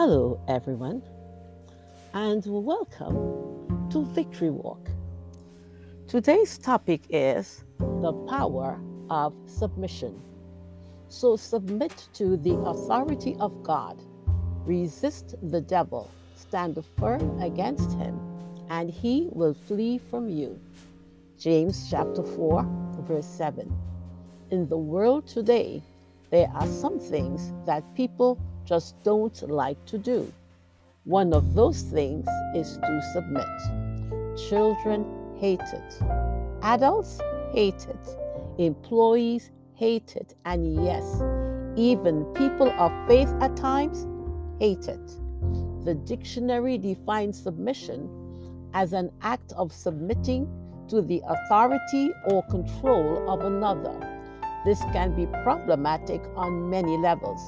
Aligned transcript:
Hello, 0.00 0.40
everyone, 0.46 1.02
and 2.14 2.46
welcome 2.46 3.88
to 3.90 4.04
Victory 4.04 4.48
Walk. 4.48 4.88
Today's 6.06 6.56
topic 6.56 7.02
is 7.10 7.64
the 7.80 8.12
power 8.28 8.78
of 9.10 9.34
submission. 9.46 10.22
So, 11.08 11.34
submit 11.34 12.06
to 12.12 12.36
the 12.36 12.54
authority 12.58 13.36
of 13.40 13.64
God, 13.64 14.00
resist 14.64 15.34
the 15.42 15.60
devil, 15.60 16.08
stand 16.36 16.78
firm 16.96 17.42
against 17.42 17.90
him, 17.94 18.20
and 18.70 18.88
he 18.88 19.28
will 19.32 19.54
flee 19.54 19.98
from 19.98 20.28
you. 20.28 20.60
James 21.40 21.88
chapter 21.90 22.22
4, 22.22 22.64
verse 23.00 23.26
7. 23.26 23.68
In 24.52 24.68
the 24.68 24.78
world 24.78 25.26
today, 25.26 25.82
there 26.30 26.48
are 26.54 26.68
some 26.68 27.00
things 27.00 27.52
that 27.66 27.82
people 27.96 28.38
just 28.68 29.02
don't 29.02 29.40
like 29.48 29.82
to 29.86 29.96
do. 29.96 30.30
One 31.04 31.32
of 31.32 31.54
those 31.54 31.80
things 31.80 32.28
is 32.54 32.76
to 32.76 33.02
submit. 33.14 33.46
Children 34.48 35.06
hate 35.40 35.60
it, 35.72 36.02
adults 36.62 37.18
hate 37.54 37.86
it, 37.88 38.16
employees 38.58 39.50
hate 39.74 40.16
it, 40.16 40.34
and 40.44 40.84
yes, 40.84 41.22
even 41.76 42.24
people 42.34 42.70
of 42.72 42.92
faith 43.08 43.32
at 43.40 43.56
times 43.56 44.06
hate 44.60 44.86
it. 44.86 45.06
The 45.84 45.94
dictionary 45.94 46.76
defines 46.76 47.42
submission 47.42 48.10
as 48.74 48.92
an 48.92 49.10
act 49.22 49.52
of 49.52 49.72
submitting 49.72 50.46
to 50.88 51.00
the 51.00 51.22
authority 51.26 52.10
or 52.26 52.42
control 52.48 53.30
of 53.30 53.40
another. 53.46 53.96
This 54.66 54.80
can 54.92 55.14
be 55.14 55.26
problematic 55.42 56.20
on 56.36 56.68
many 56.68 56.98
levels. 56.98 57.40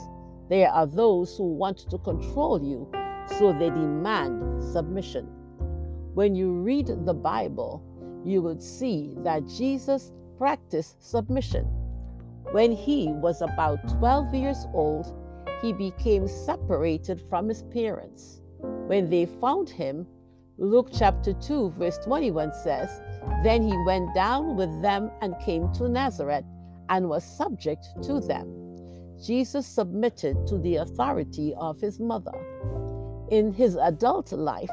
There 0.51 0.69
are 0.69 0.87
those 0.87 1.37
who 1.37 1.45
want 1.45 1.79
to 1.89 1.99
control 1.99 2.61
you, 2.61 2.91
so 3.39 3.53
they 3.53 3.71
demand 3.71 4.61
submission. 4.73 5.29
When 6.15 6.35
you 6.35 6.55
read 6.55 6.89
the 6.89 7.15
Bible, 7.15 7.85
you 8.25 8.43
will 8.43 8.59
see 8.59 9.15
that 9.19 9.47
Jesus 9.47 10.11
practiced 10.39 11.09
submission. 11.09 11.67
When 12.51 12.73
he 12.73 13.13
was 13.13 13.43
about 13.43 13.97
12 14.01 14.35
years 14.35 14.67
old, 14.75 15.15
he 15.63 15.73
became 15.73 16.27
separated 16.27 17.23
from 17.31 17.49
his 17.49 17.63
parents. 17.63 18.41
When 18.89 19.09
they 19.09 19.27
found 19.27 19.71
him, 19.71 20.05
Luke 20.59 20.91
chapter 20.93 21.33
2, 21.33 21.75
verse 21.79 21.99
21 21.99 22.53
says, 22.65 23.01
Then 23.45 23.63
he 23.63 23.77
went 23.87 24.13
down 24.17 24.57
with 24.57 24.83
them 24.83 25.13
and 25.23 25.39
came 25.39 25.73
to 25.75 25.89
Nazareth 25.89 26.45
and 26.89 27.09
was 27.09 27.23
subject 27.23 27.87
to 28.03 28.19
them. 28.19 28.70
Jesus 29.23 29.67
submitted 29.67 30.47
to 30.47 30.57
the 30.57 30.77
authority 30.77 31.55
of 31.59 31.79
his 31.79 32.01
mother. 32.01 32.33
In 33.31 33.53
his 33.53 33.77
adult 33.77 34.33
life, 34.33 34.71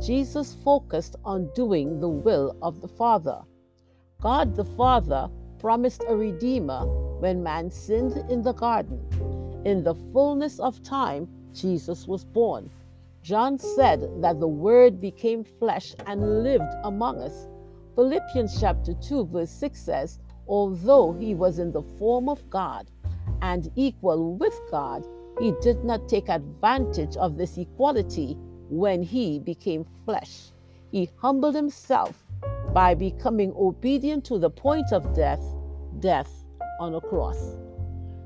Jesus 0.00 0.54
focused 0.62 1.16
on 1.24 1.50
doing 1.54 1.98
the 1.98 2.08
will 2.08 2.56
of 2.62 2.80
the 2.80 2.88
Father. 2.88 3.40
God 4.22 4.54
the 4.54 4.64
Father 4.64 5.28
promised 5.58 6.04
a 6.06 6.14
Redeemer 6.14 6.86
when 7.18 7.42
man 7.42 7.70
sinned 7.70 8.16
in 8.30 8.42
the 8.42 8.52
garden. 8.52 9.00
In 9.64 9.82
the 9.82 9.94
fullness 10.12 10.60
of 10.60 10.82
time, 10.84 11.28
Jesus 11.52 12.06
was 12.06 12.24
born. 12.24 12.70
John 13.22 13.58
said 13.58 14.08
that 14.22 14.38
the 14.38 14.48
Word 14.48 15.00
became 15.00 15.42
flesh 15.42 15.94
and 16.06 16.44
lived 16.44 16.72
among 16.84 17.18
us. 17.18 17.48
Philippians 17.96 18.58
chapter 18.60 18.94
2, 18.94 19.26
verse 19.26 19.50
6 19.50 19.78
says, 19.78 20.20
Although 20.46 21.12
he 21.12 21.34
was 21.34 21.58
in 21.58 21.72
the 21.72 21.82
form 21.82 22.28
of 22.28 22.48
God 22.48 22.88
and 23.42 23.70
equal 23.76 24.34
with 24.36 24.58
God, 24.70 25.06
he 25.40 25.52
did 25.60 25.84
not 25.84 26.08
take 26.08 26.28
advantage 26.28 27.16
of 27.16 27.36
this 27.36 27.56
equality 27.56 28.36
when 28.68 29.02
he 29.02 29.38
became 29.38 29.86
flesh. 30.04 30.52
He 30.90 31.10
humbled 31.16 31.54
himself 31.54 32.24
by 32.72 32.94
becoming 32.94 33.52
obedient 33.56 34.24
to 34.26 34.38
the 34.38 34.50
point 34.50 34.92
of 34.92 35.14
death, 35.14 35.42
death 36.00 36.30
on 36.78 36.94
a 36.94 37.00
cross. 37.00 37.56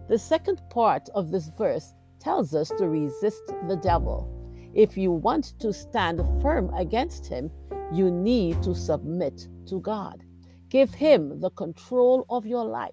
The 0.09 0.19
second 0.19 0.61
part 0.71 1.09
of 1.15 1.31
this 1.31 1.51
verse 1.57 1.95
tells 2.21 2.55
us 2.55 2.69
to 2.79 2.89
resist 2.89 3.47
the 3.69 3.77
devil. 3.77 4.31
If 4.75 4.97
you 4.97 5.13
want 5.13 5.59
to 5.61 5.73
stand 5.73 6.21
firm 6.43 6.73
against 6.75 7.27
him, 7.27 7.51
you 7.93 8.11
need 8.11 8.63
to 8.63 8.75
submit 8.75 9.49
to 9.67 9.81
God. 9.81 10.25
Give 10.69 10.93
him 10.93 11.41
the 11.41 11.51
control 11.51 12.27
of 12.29 12.45
your 12.45 12.65
life. 12.65 12.91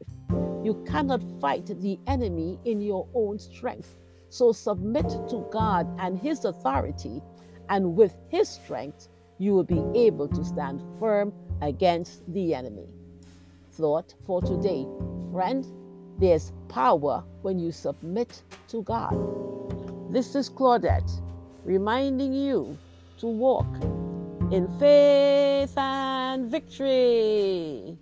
You 0.64 0.84
cannot 0.88 1.24
fight 1.40 1.66
the 1.66 2.00
enemy 2.08 2.60
in 2.66 2.82
your 2.82 3.08
own 3.14 3.40
strength. 3.40 3.96
So 4.30 4.52
submit 4.52 5.10
to 5.10 5.48
God 5.52 5.88
and 6.00 6.18
his 6.18 6.46
authority, 6.46 7.22
and 7.70 7.96
with 7.96 8.16
his 8.30 8.48
strength, 8.48 9.08
you 9.40 9.54
will 9.54 9.64
be 9.64 9.84
able 9.96 10.28
to 10.30 10.44
stand 10.44 10.82
firm 11.00 11.34
against 11.62 12.32
the 12.32 12.54
enemy. 12.54 12.88
Thought 13.72 14.14
for 14.26 14.42
today, 14.42 14.86
friend 15.32 15.66
there's 16.20 16.54
power 16.70 17.24
when 17.42 17.58
you 17.58 17.72
submit 17.72 18.44
to 18.68 18.84
God. 18.84 19.18
This 20.12 20.36
is 20.36 20.50
Claudette 20.50 21.10
reminding 21.64 22.34
you 22.34 22.78
to 23.18 23.28
walk 23.28 23.68
in 24.52 24.68
faith 24.78 25.76
and 25.78 26.50
victory. 26.52 27.98